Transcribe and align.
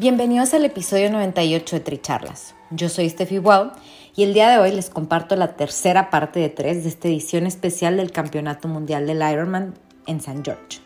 Bienvenidos 0.00 0.54
al 0.54 0.64
episodio 0.64 1.10
98 1.10 1.76
de 1.76 1.80
Tricharlas. 1.80 2.54
Yo 2.70 2.88
soy 2.88 3.10
Steffi 3.10 3.36
Wow 3.36 3.72
y 4.16 4.22
el 4.22 4.32
día 4.32 4.48
de 4.48 4.56
hoy 4.56 4.72
les 4.72 4.88
comparto 4.88 5.36
la 5.36 5.56
tercera 5.56 6.08
parte 6.08 6.40
de 6.40 6.48
tres 6.48 6.84
de 6.84 6.88
esta 6.88 7.08
edición 7.08 7.46
especial 7.46 7.98
del 7.98 8.10
Campeonato 8.10 8.66
Mundial 8.66 9.06
del 9.06 9.18
Ironman 9.18 9.74
en 10.06 10.22
San 10.22 10.42
George. 10.42 10.80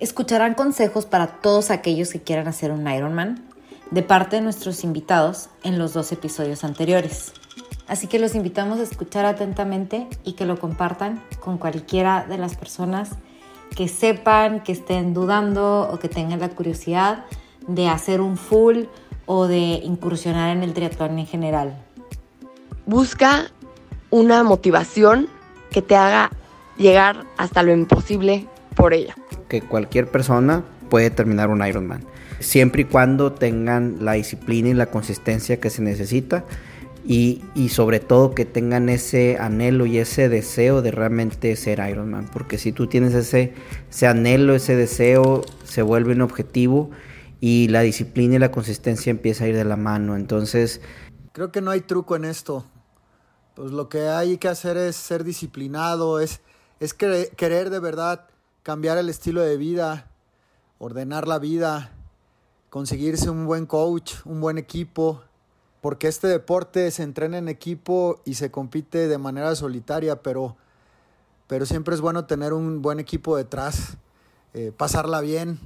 Escucharán 0.00 0.54
consejos 0.54 1.06
para 1.06 1.28
todos 1.40 1.70
aquellos 1.70 2.10
que 2.10 2.20
quieran 2.20 2.48
hacer 2.48 2.72
un 2.72 2.90
Ironman 2.90 3.44
de 3.92 4.02
parte 4.02 4.34
de 4.34 4.42
nuestros 4.42 4.82
invitados 4.82 5.48
en 5.62 5.78
los 5.78 5.92
dos 5.92 6.10
episodios 6.10 6.64
anteriores. 6.64 7.34
Así 7.86 8.08
que 8.08 8.18
los 8.18 8.34
invitamos 8.34 8.80
a 8.80 8.82
escuchar 8.82 9.26
atentamente 9.26 10.08
y 10.24 10.32
que 10.32 10.44
lo 10.44 10.58
compartan 10.58 11.22
con 11.38 11.58
cualquiera 11.58 12.26
de 12.28 12.36
las 12.36 12.56
personas 12.56 13.10
que 13.76 13.86
sepan, 13.86 14.64
que 14.64 14.72
estén 14.72 15.14
dudando 15.14 15.88
o 15.88 16.00
que 16.00 16.08
tengan 16.08 16.40
la 16.40 16.48
curiosidad 16.48 17.26
de 17.66 17.88
hacer 17.88 18.20
un 18.20 18.36
full 18.36 18.84
o 19.26 19.46
de 19.46 19.80
incursionar 19.82 20.56
en 20.56 20.62
el 20.62 20.72
triatlón 20.72 21.18
en 21.18 21.26
general. 21.26 21.76
Busca 22.86 23.50
una 24.10 24.44
motivación 24.44 25.28
que 25.70 25.82
te 25.82 25.96
haga 25.96 26.30
llegar 26.78 27.24
hasta 27.36 27.62
lo 27.62 27.72
imposible 27.72 28.46
por 28.74 28.94
ella. 28.94 29.14
Que 29.48 29.62
cualquier 29.62 30.08
persona 30.08 30.62
puede 30.88 31.10
terminar 31.10 31.50
un 31.50 31.66
Ironman, 31.66 32.04
siempre 32.38 32.82
y 32.82 32.84
cuando 32.84 33.32
tengan 33.32 33.96
la 34.00 34.12
disciplina 34.12 34.68
y 34.68 34.74
la 34.74 34.86
consistencia 34.86 35.58
que 35.58 35.70
se 35.70 35.82
necesita 35.82 36.44
y, 37.04 37.42
y, 37.54 37.68
sobre 37.68 38.00
todo 38.00 38.34
que 38.34 38.44
tengan 38.44 38.88
ese 38.88 39.36
anhelo 39.38 39.86
y 39.86 39.98
ese 39.98 40.28
deseo 40.28 40.82
de 40.82 40.90
realmente 40.90 41.54
ser 41.54 41.80
Ironman, 41.88 42.28
porque 42.32 42.58
si 42.58 42.72
tú 42.72 42.88
tienes 42.88 43.14
ese, 43.14 43.52
ese 43.88 44.06
anhelo, 44.08 44.56
ese 44.56 44.74
deseo, 44.74 45.42
se 45.64 45.82
vuelve 45.82 46.14
un 46.14 46.22
objetivo 46.22 46.90
y 47.40 47.68
la 47.68 47.80
disciplina 47.80 48.36
y 48.36 48.38
la 48.38 48.50
consistencia 48.50 49.10
empieza 49.10 49.44
a 49.44 49.48
ir 49.48 49.56
de 49.56 49.64
la 49.64 49.76
mano. 49.76 50.16
Entonces... 50.16 50.80
Creo 51.32 51.52
que 51.52 51.60
no 51.60 51.70
hay 51.70 51.82
truco 51.82 52.16
en 52.16 52.24
esto. 52.24 52.64
Pues 53.54 53.72
lo 53.72 53.88
que 53.88 54.08
hay 54.08 54.38
que 54.38 54.48
hacer 54.48 54.76
es 54.76 54.96
ser 54.96 55.24
disciplinado, 55.24 56.20
es, 56.20 56.40
es 56.78 56.92
querer 56.92 57.70
de 57.70 57.78
verdad 57.78 58.26
cambiar 58.62 58.98
el 58.98 59.08
estilo 59.08 59.40
de 59.40 59.56
vida, 59.56 60.10
ordenar 60.78 61.26
la 61.26 61.38
vida, 61.38 61.92
conseguirse 62.68 63.30
un 63.30 63.46
buen 63.46 63.64
coach, 63.64 64.14
un 64.24 64.40
buen 64.40 64.58
equipo, 64.58 65.22
porque 65.80 66.08
este 66.08 66.26
deporte 66.26 66.90
se 66.90 67.02
entrena 67.02 67.38
en 67.38 67.48
equipo 67.48 68.20
y 68.24 68.34
se 68.34 68.50
compite 68.50 69.08
de 69.08 69.18
manera 69.18 69.54
solitaria, 69.54 70.20
pero, 70.22 70.56
pero 71.46 71.64
siempre 71.64 71.94
es 71.94 72.00
bueno 72.00 72.26
tener 72.26 72.52
un 72.52 72.82
buen 72.82 72.98
equipo 72.98 73.36
detrás, 73.36 73.96
eh, 74.52 74.72
pasarla 74.76 75.20
bien, 75.20 75.60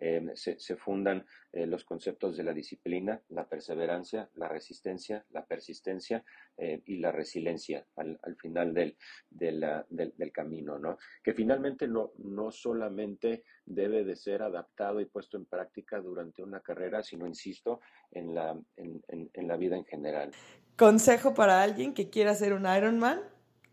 Em, 0.00 0.30
se, 0.36 0.76
fundan 0.76 1.26
eh, 1.52 1.66
los 1.66 1.84
conceptos 1.84 2.36
de 2.36 2.44
la 2.44 2.52
disciplina, 2.52 3.20
la 3.30 3.48
perseverancia, 3.48 4.30
la 4.36 4.46
resistencia, 4.46 5.24
la 5.30 5.44
persistencia 5.44 6.24
eh, 6.56 6.80
y 6.86 6.98
la 6.98 7.10
resiliencia 7.10 7.84
al, 7.96 8.16
al 8.22 8.36
final 8.36 8.72
del, 8.72 8.96
del, 9.28 10.32
camino, 10.32 10.78
¿no? 10.78 10.98
Que 11.20 11.34
finalmente 11.34 11.88
no, 11.88 12.12
no 12.18 12.52
solamente 12.52 13.42
debe 13.66 14.04
de 14.04 14.14
ser 14.14 14.42
adaptado 14.42 15.00
y 15.00 15.06
puesto 15.06 15.36
en 15.36 15.46
práctica 15.46 16.00
durante 16.00 16.44
una 16.44 16.60
carrera, 16.60 17.02
sino, 17.02 17.26
insisto, 17.26 17.80
en 18.12 18.36
la, 18.36 18.56
en, 18.76 19.02
en, 19.08 19.48
la 19.48 19.56
vida 19.56 19.76
en 19.76 19.84
general. 19.84 20.30
Consejo 20.76 21.34
para 21.34 21.60
alguien 21.60 21.92
que 21.92 22.08
quiera 22.08 22.30
hacer 22.30 22.52
un 22.52 22.66
Ironman, 22.66 23.20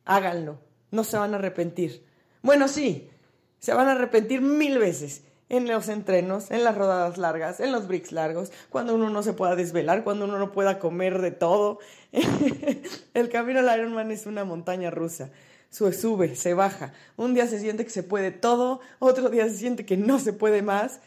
háganlo, 0.05 0.59
no 0.89 1.03
se 1.03 1.17
van 1.17 1.35
a 1.35 1.37
arrepentir. 1.37 2.03
Bueno, 2.41 2.67
sí, 2.67 3.11
se 3.59 3.75
van 3.75 3.89
a 3.89 3.91
arrepentir 3.91 4.41
mil 4.41 4.79
veces 4.79 5.23
en 5.49 5.67
los 5.67 5.89
entrenos, 5.89 6.49
en 6.51 6.63
las 6.63 6.75
rodadas 6.75 7.17
largas, 7.17 7.59
en 7.59 7.71
los 7.71 7.87
bricks 7.87 8.11
largos, 8.11 8.51
cuando 8.69 8.95
uno 8.95 9.09
no 9.09 9.23
se 9.23 9.33
pueda 9.33 9.55
desvelar, 9.55 10.03
cuando 10.03 10.25
uno 10.25 10.39
no 10.39 10.51
pueda 10.51 10.79
comer 10.79 11.21
de 11.21 11.31
todo. 11.31 11.79
el 13.13 13.29
camino 13.29 13.59
al 13.59 13.79
Ironman 13.79 14.11
es 14.11 14.25
una 14.25 14.43
montaña 14.43 14.89
rusa. 14.89 15.29
Sube, 15.69 16.35
se 16.35 16.53
baja. 16.53 16.93
Un 17.17 17.33
día 17.33 17.47
se 17.47 17.59
siente 17.59 17.83
que 17.83 17.89
se 17.89 18.03
puede 18.03 18.31
todo, 18.31 18.79
otro 18.99 19.29
día 19.29 19.45
se 19.49 19.57
siente 19.57 19.85
que 19.85 19.97
no 19.97 20.19
se 20.19 20.31
puede 20.31 20.61
más, 20.61 21.01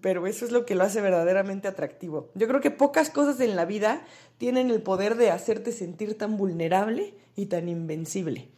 pero 0.00 0.26
eso 0.26 0.44
es 0.44 0.52
lo 0.52 0.64
que 0.64 0.76
lo 0.76 0.84
hace 0.84 1.00
verdaderamente 1.00 1.66
atractivo. 1.66 2.30
Yo 2.34 2.46
creo 2.46 2.60
que 2.60 2.70
pocas 2.70 3.10
cosas 3.10 3.40
en 3.40 3.56
la 3.56 3.64
vida 3.64 4.02
tienen 4.38 4.70
el 4.70 4.80
poder 4.80 5.16
de 5.16 5.30
hacerte 5.30 5.72
sentir 5.72 6.16
tan 6.16 6.36
vulnerable 6.36 7.14
y 7.34 7.46
tan 7.46 7.68
invencible. 7.68 8.48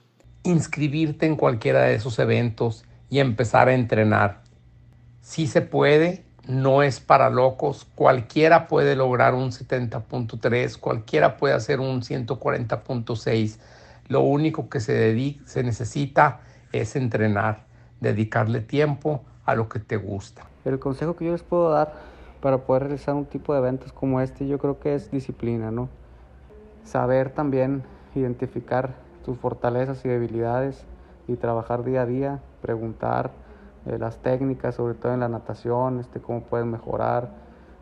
Inscribirte 0.42 1.26
en 1.26 1.36
cualquiera 1.36 1.84
de 1.84 1.94
esos 1.94 2.18
eventos 2.18 2.84
y 3.08 3.20
empezar 3.20 3.68
a 3.68 3.74
entrenar 3.74 4.43
sí 5.24 5.46
se 5.46 5.62
puede, 5.62 6.22
no 6.46 6.82
es 6.82 7.00
para 7.00 7.30
locos, 7.30 7.86
cualquiera 7.94 8.68
puede 8.68 8.94
lograr 8.94 9.34
un 9.34 9.52
70.3, 9.52 10.78
cualquiera 10.78 11.38
puede 11.38 11.54
hacer 11.54 11.80
un 11.80 12.02
140.6. 12.02 13.58
Lo 14.08 14.20
único 14.20 14.68
que 14.68 14.80
se, 14.80 15.40
se 15.46 15.62
necesita 15.62 16.40
es 16.72 16.94
entrenar, 16.94 17.64
dedicarle 18.00 18.60
tiempo 18.60 19.22
a 19.46 19.54
lo 19.54 19.70
que 19.70 19.78
te 19.78 19.96
gusta. 19.96 20.42
El 20.66 20.78
consejo 20.78 21.16
que 21.16 21.24
yo 21.24 21.32
les 21.32 21.42
puedo 21.42 21.70
dar 21.70 21.94
para 22.42 22.58
poder 22.58 22.82
realizar 22.82 23.14
un 23.14 23.24
tipo 23.24 23.54
de 23.54 23.60
eventos 23.60 23.94
como 23.94 24.20
este, 24.20 24.46
yo 24.46 24.58
creo 24.58 24.78
que 24.78 24.94
es 24.94 25.10
disciplina, 25.10 25.70
¿no? 25.70 25.88
Saber 26.84 27.30
también 27.30 27.82
identificar 28.14 28.94
tus 29.24 29.38
fortalezas 29.38 30.04
y 30.04 30.08
debilidades 30.10 30.84
y 31.26 31.36
trabajar 31.36 31.82
día 31.82 32.02
a 32.02 32.06
día, 32.06 32.40
preguntar, 32.60 33.30
eh, 33.86 33.98
las 33.98 34.18
técnicas, 34.18 34.74
sobre 34.74 34.94
todo 34.94 35.12
en 35.12 35.20
la 35.20 35.28
natación, 35.28 36.00
este, 36.00 36.20
cómo 36.20 36.42
puedes 36.42 36.66
mejorar, 36.66 37.30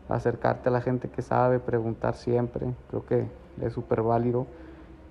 acercarte 0.09 0.69
a 0.69 0.71
la 0.71 0.81
gente 0.81 1.09
que 1.09 1.21
sabe, 1.21 1.59
preguntar 1.59 2.15
siempre, 2.15 2.67
creo 2.89 3.05
que 3.05 3.25
es 3.61 3.73
súper 3.73 4.01
válido 4.01 4.47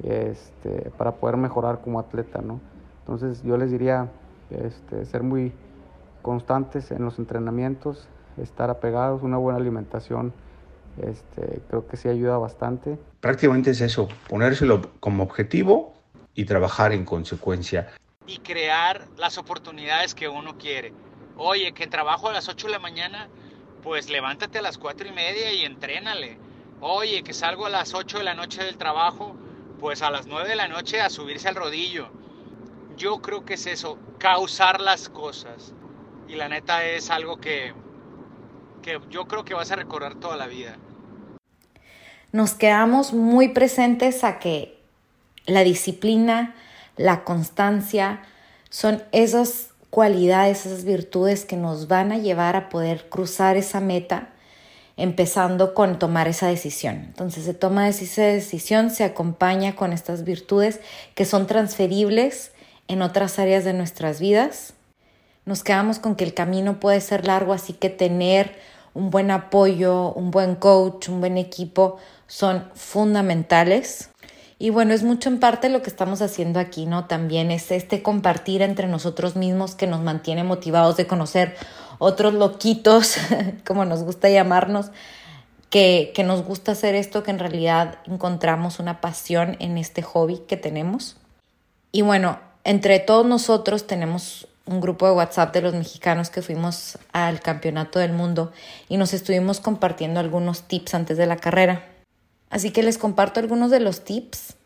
este, 0.02 0.90
para 0.98 1.12
poder 1.12 1.36
mejorar 1.36 1.80
como 1.80 1.98
atleta, 1.98 2.42
¿no? 2.42 2.60
Entonces 3.00 3.42
yo 3.42 3.56
les 3.56 3.70
diría 3.70 4.08
este, 4.50 5.04
ser 5.04 5.22
muy 5.22 5.52
constantes 6.20 6.90
en 6.90 7.04
los 7.04 7.18
entrenamientos, 7.18 8.08
estar 8.36 8.70
apegados, 8.70 9.22
una 9.22 9.38
buena 9.38 9.58
alimentación, 9.58 10.32
este, 10.98 11.60
creo 11.68 11.86
que 11.86 11.96
sí 11.96 12.08
ayuda 12.08 12.38
bastante. 12.38 12.98
Prácticamente 13.20 13.70
es 13.70 13.80
eso, 13.80 14.08
ponérselo 14.28 14.82
como 15.00 15.22
objetivo 15.22 15.94
y 16.34 16.44
trabajar 16.44 16.92
en 16.92 17.04
consecuencia 17.04 17.88
y 18.26 18.38
crear 18.38 19.08
las 19.16 19.38
oportunidades 19.38 20.14
que 20.14 20.28
uno 20.28 20.58
quiere. 20.58 20.92
Oye, 21.36 21.72
que 21.72 21.86
trabajo 21.86 22.28
a 22.28 22.32
las 22.32 22.48
8 22.48 22.66
de 22.66 22.72
la 22.72 22.78
mañana, 22.78 23.28
pues 23.82 24.08
levántate 24.08 24.58
a 24.58 24.62
las 24.62 24.78
4 24.78 25.08
y 25.08 25.12
media 25.12 25.52
y 25.52 25.64
entrénale. 25.64 26.38
Oye, 26.80 27.22
que 27.22 27.32
salgo 27.32 27.66
a 27.66 27.70
las 27.70 27.94
8 27.94 28.18
de 28.18 28.24
la 28.24 28.34
noche 28.34 28.62
del 28.64 28.76
trabajo, 28.76 29.36
pues 29.80 30.02
a 30.02 30.10
las 30.10 30.26
9 30.26 30.48
de 30.48 30.56
la 30.56 30.68
noche 30.68 31.00
a 31.00 31.10
subirse 31.10 31.48
al 31.48 31.54
rodillo. 31.54 32.10
Yo 32.96 33.20
creo 33.22 33.44
que 33.44 33.54
es 33.54 33.66
eso, 33.66 33.98
causar 34.18 34.80
las 34.80 35.08
cosas. 35.08 35.74
Y 36.28 36.34
la 36.34 36.48
neta 36.48 36.84
es 36.84 37.10
algo 37.10 37.38
que, 37.38 37.74
que 38.82 39.00
yo 39.10 39.26
creo 39.26 39.44
que 39.44 39.54
vas 39.54 39.70
a 39.70 39.76
recordar 39.76 40.14
toda 40.16 40.36
la 40.36 40.46
vida. 40.46 40.76
Nos 42.30 42.54
quedamos 42.54 43.12
muy 43.12 43.48
presentes 43.48 44.24
a 44.24 44.38
que 44.38 44.80
la 45.46 45.64
disciplina, 45.64 46.54
la 46.96 47.24
constancia, 47.24 48.22
son 48.70 49.02
esas 49.12 49.68
cualidades, 49.90 50.64
esas 50.64 50.84
virtudes 50.84 51.44
que 51.44 51.56
nos 51.56 51.88
van 51.88 52.12
a 52.12 52.18
llevar 52.18 52.56
a 52.56 52.68
poder 52.68 53.08
cruzar 53.08 53.56
esa 53.56 53.80
meta, 53.80 54.30
empezando 54.96 55.74
con 55.74 55.98
tomar 55.98 56.28
esa 56.28 56.48
decisión. 56.48 56.96
Entonces 56.96 57.44
se 57.44 57.54
toma 57.54 57.88
esa 57.88 58.22
decisión, 58.22 58.90
se 58.90 59.04
acompaña 59.04 59.76
con 59.76 59.92
estas 59.92 60.24
virtudes 60.24 60.80
que 61.14 61.24
son 61.24 61.46
transferibles 61.46 62.52
en 62.88 63.02
otras 63.02 63.38
áreas 63.38 63.64
de 63.64 63.72
nuestras 63.72 64.20
vidas. 64.20 64.74
Nos 65.44 65.64
quedamos 65.64 65.98
con 65.98 66.14
que 66.14 66.24
el 66.24 66.34
camino 66.34 66.78
puede 66.78 67.00
ser 67.00 67.26
largo, 67.26 67.52
así 67.52 67.72
que 67.72 67.90
tener 67.90 68.56
un 68.94 69.10
buen 69.10 69.30
apoyo, 69.30 70.12
un 70.12 70.30
buen 70.30 70.54
coach, 70.54 71.08
un 71.08 71.20
buen 71.20 71.36
equipo 71.36 71.98
son 72.26 72.70
fundamentales. 72.74 74.08
Y 74.62 74.70
bueno, 74.70 74.94
es 74.94 75.02
mucho 75.02 75.28
en 75.28 75.40
parte 75.40 75.68
lo 75.68 75.82
que 75.82 75.90
estamos 75.90 76.22
haciendo 76.22 76.60
aquí, 76.60 76.86
¿no? 76.86 77.06
También 77.06 77.50
es 77.50 77.72
este 77.72 78.00
compartir 78.00 78.62
entre 78.62 78.86
nosotros 78.86 79.34
mismos 79.34 79.74
que 79.74 79.88
nos 79.88 80.02
mantiene 80.02 80.44
motivados 80.44 80.96
de 80.96 81.08
conocer 81.08 81.56
otros 81.98 82.32
loquitos, 82.32 83.16
como 83.66 83.84
nos 83.84 84.04
gusta 84.04 84.30
llamarnos, 84.30 84.92
que, 85.68 86.12
que 86.14 86.22
nos 86.22 86.44
gusta 86.44 86.70
hacer 86.70 86.94
esto, 86.94 87.24
que 87.24 87.32
en 87.32 87.40
realidad 87.40 87.98
encontramos 88.06 88.78
una 88.78 89.00
pasión 89.00 89.56
en 89.58 89.78
este 89.78 90.00
hobby 90.02 90.38
que 90.46 90.56
tenemos. 90.56 91.16
Y 91.90 92.02
bueno, 92.02 92.38
entre 92.62 93.00
todos 93.00 93.26
nosotros 93.26 93.88
tenemos 93.88 94.46
un 94.66 94.80
grupo 94.80 95.06
de 95.06 95.12
WhatsApp 95.14 95.52
de 95.54 95.62
los 95.62 95.74
mexicanos 95.74 96.30
que 96.30 96.40
fuimos 96.40 97.00
al 97.12 97.40
Campeonato 97.40 97.98
del 97.98 98.12
Mundo 98.12 98.52
y 98.88 98.96
nos 98.96 99.12
estuvimos 99.12 99.58
compartiendo 99.58 100.20
algunos 100.20 100.62
tips 100.68 100.94
antes 100.94 101.18
de 101.18 101.26
la 101.26 101.34
carrera. 101.34 101.88
Así 102.52 102.70
que 102.70 102.82
les 102.82 102.98
comparto 102.98 103.40
algunos 103.40 103.70
de 103.70 103.80
los 103.80 104.04
tips 104.04 104.56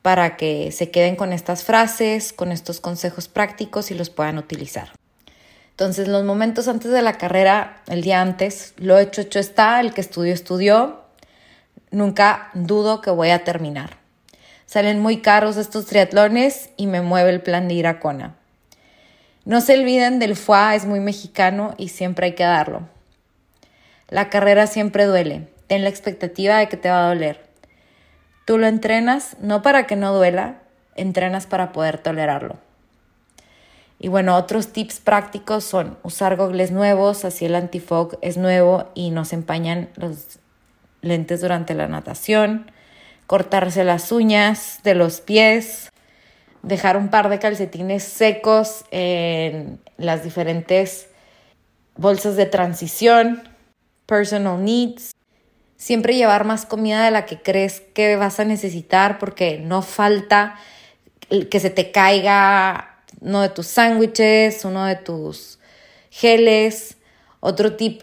para 0.00 0.38
que 0.38 0.72
se 0.72 0.90
queden 0.90 1.16
con 1.16 1.34
estas 1.34 1.62
frases, 1.62 2.32
con 2.32 2.50
estos 2.50 2.80
consejos 2.80 3.28
prácticos 3.28 3.90
y 3.90 3.94
los 3.94 4.08
puedan 4.08 4.38
utilizar. 4.38 4.88
Entonces, 5.72 6.08
los 6.08 6.24
momentos 6.24 6.66
antes 6.66 6.90
de 6.90 7.02
la 7.02 7.18
carrera, 7.18 7.82
el 7.88 8.00
día 8.00 8.22
antes, 8.22 8.72
lo 8.78 8.98
hecho, 8.98 9.20
hecho 9.20 9.38
está, 9.38 9.80
el 9.80 9.92
que 9.92 10.00
estudió, 10.00 10.32
estudió. 10.32 11.02
Nunca 11.90 12.48
dudo 12.54 13.02
que 13.02 13.10
voy 13.10 13.28
a 13.30 13.44
terminar. 13.44 13.98
Salen 14.64 15.00
muy 15.00 15.20
caros 15.20 15.58
estos 15.58 15.84
triatlones 15.84 16.70
y 16.78 16.86
me 16.86 17.02
mueve 17.02 17.28
el 17.30 17.42
plan 17.42 17.68
de 17.68 17.74
ir 17.74 17.86
a 17.86 18.00
Kona. 18.00 18.34
No 19.44 19.60
se 19.60 19.78
olviden 19.78 20.20
del 20.20 20.36
FUA, 20.36 20.74
es 20.74 20.86
muy 20.86 21.00
mexicano 21.00 21.74
y 21.76 21.90
siempre 21.90 22.26
hay 22.26 22.34
que 22.34 22.44
darlo. 22.44 22.88
La 24.08 24.30
carrera 24.30 24.66
siempre 24.66 25.04
duele. 25.04 25.53
Ten 25.66 25.82
la 25.82 25.88
expectativa 25.88 26.58
de 26.58 26.68
que 26.68 26.76
te 26.76 26.90
va 26.90 27.04
a 27.04 27.08
doler. 27.08 27.44
Tú 28.44 28.58
lo 28.58 28.66
entrenas 28.66 29.36
no 29.40 29.62
para 29.62 29.86
que 29.86 29.96
no 29.96 30.14
duela, 30.14 30.62
entrenas 30.96 31.46
para 31.46 31.72
poder 31.72 31.98
tolerarlo. 31.98 32.56
Y 33.98 34.08
bueno, 34.08 34.36
otros 34.36 34.68
tips 34.68 35.00
prácticos 35.00 35.64
son 35.64 35.96
usar 36.02 36.36
gogles 36.36 36.70
nuevos, 36.70 37.24
así 37.24 37.46
el 37.46 37.54
antifog 37.54 38.18
es 38.20 38.36
nuevo 38.36 38.90
y 38.94 39.10
no 39.10 39.24
se 39.24 39.36
empañan 39.36 39.88
los 39.96 40.38
lentes 41.00 41.40
durante 41.40 41.74
la 41.74 41.88
natación, 41.88 42.70
cortarse 43.26 43.84
las 43.84 44.12
uñas 44.12 44.80
de 44.82 44.94
los 44.94 45.20
pies, 45.20 45.90
dejar 46.62 46.96
un 46.96 47.08
par 47.08 47.28
de 47.28 47.38
calcetines 47.38 48.02
secos 48.02 48.84
en 48.90 49.80
las 49.96 50.24
diferentes 50.24 51.08
bolsas 51.96 52.36
de 52.36 52.46
transición, 52.46 53.42
personal 54.06 54.62
needs. 54.62 55.12
Siempre 55.84 56.16
llevar 56.16 56.46
más 56.46 56.64
comida 56.64 57.04
de 57.04 57.10
la 57.10 57.26
que 57.26 57.42
crees 57.42 57.82
que 57.92 58.16
vas 58.16 58.40
a 58.40 58.46
necesitar 58.46 59.18
porque 59.18 59.58
no 59.58 59.82
falta 59.82 60.54
que 61.50 61.60
se 61.60 61.68
te 61.68 61.90
caiga 61.90 63.02
uno 63.20 63.42
de 63.42 63.50
tus 63.50 63.66
sándwiches, 63.66 64.64
uno 64.64 64.86
de 64.86 64.96
tus 64.96 65.58
geles. 66.08 66.96
Otro 67.40 67.74
tip 67.74 68.02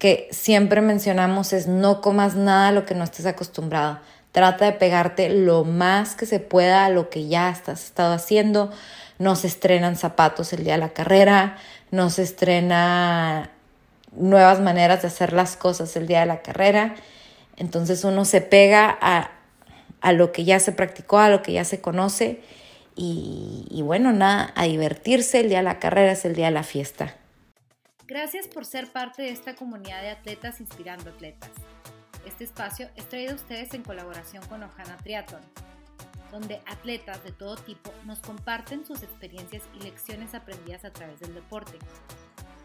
que 0.00 0.26
siempre 0.32 0.80
mencionamos 0.80 1.52
es 1.52 1.68
no 1.68 2.00
comas 2.00 2.34
nada 2.34 2.66
a 2.66 2.72
lo 2.72 2.84
que 2.84 2.96
no 2.96 3.04
estés 3.04 3.26
acostumbrado. 3.26 4.00
Trata 4.32 4.64
de 4.64 4.72
pegarte 4.72 5.28
lo 5.28 5.62
más 5.62 6.16
que 6.16 6.26
se 6.26 6.40
pueda 6.40 6.84
a 6.84 6.90
lo 6.90 7.10
que 7.10 7.28
ya 7.28 7.48
estás 7.48 7.84
estado 7.84 8.12
haciendo. 8.12 8.72
No 9.20 9.36
se 9.36 9.46
estrenan 9.46 9.94
zapatos 9.94 10.52
el 10.52 10.64
día 10.64 10.72
de 10.72 10.80
la 10.80 10.92
carrera, 10.92 11.58
no 11.92 12.10
se 12.10 12.24
estrena 12.24 13.53
nuevas 14.16 14.60
maneras 14.60 15.02
de 15.02 15.08
hacer 15.08 15.32
las 15.32 15.56
cosas 15.56 15.96
el 15.96 16.06
día 16.06 16.20
de 16.20 16.26
la 16.26 16.42
carrera. 16.42 16.94
Entonces 17.56 18.04
uno 18.04 18.24
se 18.24 18.40
pega 18.40 18.96
a, 19.00 19.30
a 20.00 20.12
lo 20.12 20.32
que 20.32 20.44
ya 20.44 20.58
se 20.60 20.72
practicó, 20.72 21.18
a 21.18 21.28
lo 21.28 21.42
que 21.42 21.52
ya 21.52 21.64
se 21.64 21.80
conoce 21.80 22.42
y, 22.96 23.66
y, 23.70 23.82
bueno, 23.82 24.12
nada, 24.12 24.52
a 24.54 24.64
divertirse. 24.64 25.40
El 25.40 25.48
día 25.48 25.58
de 25.58 25.64
la 25.64 25.78
carrera 25.78 26.12
es 26.12 26.24
el 26.24 26.34
día 26.34 26.46
de 26.46 26.52
la 26.52 26.62
fiesta. 26.62 27.14
Gracias 28.06 28.46
por 28.46 28.64
ser 28.66 28.92
parte 28.92 29.22
de 29.22 29.30
esta 29.30 29.54
comunidad 29.54 30.02
de 30.02 30.10
atletas 30.10 30.60
inspirando 30.60 31.10
atletas. 31.10 31.50
Este 32.26 32.44
espacio 32.44 32.88
es 32.96 33.08
traído 33.08 33.32
a 33.32 33.36
ustedes 33.36 33.74
en 33.74 33.82
colaboración 33.82 34.44
con 34.46 34.62
Ojana 34.62 34.96
Triathlon, 34.98 35.42
donde 36.30 36.60
atletas 36.66 37.22
de 37.24 37.32
todo 37.32 37.56
tipo 37.56 37.92
nos 38.04 38.18
comparten 38.20 38.84
sus 38.86 39.02
experiencias 39.02 39.62
y 39.78 39.82
lecciones 39.84 40.34
aprendidas 40.34 40.84
a 40.84 40.92
través 40.92 41.20
del 41.20 41.34
deporte. 41.34 41.78